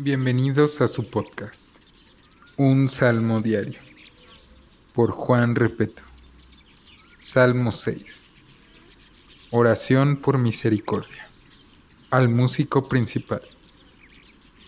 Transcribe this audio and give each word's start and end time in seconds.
Bienvenidos 0.00 0.80
a 0.80 0.86
su 0.86 1.10
podcast, 1.10 1.66
Un 2.56 2.88
Salmo 2.88 3.40
Diario, 3.40 3.80
por 4.92 5.10
Juan 5.10 5.56
Repeto. 5.56 6.04
Salmo 7.18 7.72
6. 7.72 8.22
Oración 9.50 10.18
por 10.18 10.38
misericordia. 10.38 11.26
Al 12.10 12.28
músico 12.28 12.84
principal. 12.84 13.40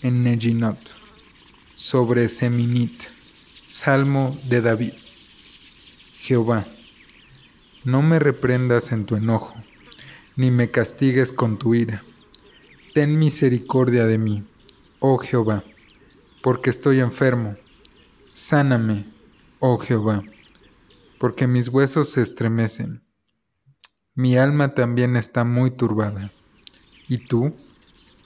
En 0.03 0.25
Nejinot. 0.25 0.81
Sobre 1.77 2.29
Seminit. 2.29 3.05
Salmo 3.69 4.37
de 4.49 4.61
David. 4.63 4.95
Jehová, 6.17 6.67
no 7.85 8.03
me 8.03 8.19
reprendas 8.19 8.91
en 8.91 9.07
tu 9.07 9.15
enojo, 9.15 9.55
ni 10.35 10.51
me 10.51 10.73
castigues 10.73 11.31
con 11.31 11.57
tu 11.57 11.77
ira. 11.77 12.03
Ten 12.95 13.17
misericordia 13.21 14.07
de 14.07 14.19
mí, 14.19 14.43
oh 15.01 15.19
Jehová, 15.19 15.65
porque 16.43 16.71
estoy 16.71 17.01
enfermo. 17.01 17.57
Sáname, 18.31 19.07
oh 19.59 19.79
Jehová, 19.79 20.23
porque 21.19 21.47
mis 21.47 21.69
huesos 21.69 22.11
se 22.11 22.23
estremecen. 22.23 23.03
Mi 24.15 24.37
alma 24.37 24.69
también 24.69 25.17
está 25.17 25.43
muy 25.43 25.73
turbada. 25.73 26.31
¿Y 27.09 27.19
tú, 27.19 27.53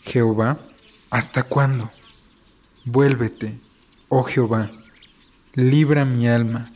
Jehová, 0.03 0.59
hasta 1.11 1.45
cuándo? 1.45 1.91
Vuélvete, 2.85 3.59
oh 4.09 4.25
Jehová, 4.25 4.71
libra 5.55 6.05
mi 6.05 6.29
alma 6.29 6.75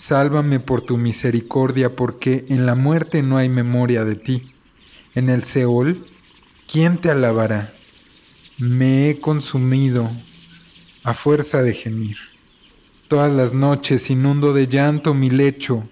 Sálvame 0.00 0.60
por 0.60 0.80
tu 0.80 0.96
misericordia, 0.96 1.94
porque 1.94 2.46
en 2.48 2.64
la 2.64 2.74
muerte 2.74 3.22
no 3.22 3.36
hay 3.36 3.50
memoria 3.50 4.02
de 4.02 4.16
ti. 4.16 4.54
En 5.14 5.28
el 5.28 5.44
Seol, 5.44 6.00
¿quién 6.66 6.96
te 6.96 7.10
alabará? 7.10 7.70
Me 8.60 9.08
he 9.08 9.20
consumido 9.20 10.10
a 11.02 11.14
fuerza 11.14 11.62
de 11.62 11.72
gemir. 11.72 12.18
Todas 13.08 13.32
las 13.32 13.54
noches 13.54 14.10
inundo 14.10 14.52
de 14.52 14.68
llanto 14.68 15.14
mi 15.14 15.30
lecho, 15.30 15.88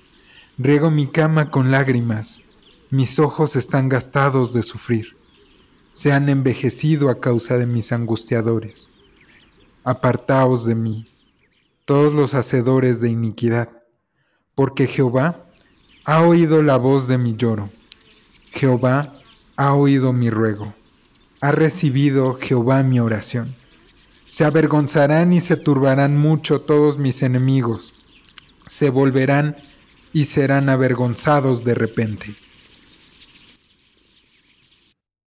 riego 0.58 0.90
mi 0.90 1.06
cama 1.06 1.50
con 1.50 1.70
lágrimas, 1.70 2.42
mis 2.90 3.18
ojos 3.18 3.56
están 3.56 3.88
gastados 3.88 4.52
de 4.52 4.62
sufrir, 4.62 5.16
se 5.92 6.12
han 6.12 6.28
envejecido 6.28 7.08
a 7.08 7.20
causa 7.20 7.56
de 7.56 7.64
mis 7.64 7.90
angustiadores. 7.90 8.90
Apartaos 9.82 10.66
de 10.66 10.74
mí, 10.74 11.08
todos 11.86 12.12
los 12.12 12.34
hacedores 12.34 13.00
de 13.00 13.08
iniquidad 13.08 13.70
porque 14.54 14.88
Jehová 14.88 15.36
ha 16.04 16.22
oído 16.22 16.62
la 16.62 16.76
voz 16.76 17.08
de 17.08 17.16
mi 17.16 17.34
lloro. 17.34 17.70
Jehová 18.50 19.14
ha 19.56 19.72
oído 19.72 20.12
mi 20.12 20.28
ruego. 20.28 20.74
Ha 21.40 21.52
recibido 21.52 22.34
Jehová 22.34 22.82
mi 22.82 22.98
oración. 22.98 23.54
Se 24.26 24.44
avergonzarán 24.44 25.32
y 25.32 25.40
se 25.40 25.56
turbarán 25.56 26.16
mucho 26.16 26.58
todos 26.58 26.98
mis 26.98 27.22
enemigos. 27.22 27.92
Se 28.66 28.90
volverán 28.90 29.54
y 30.12 30.24
serán 30.24 30.68
avergonzados 30.68 31.62
de 31.62 31.74
repente. 31.74 32.34